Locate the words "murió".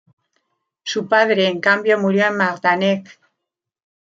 1.99-2.25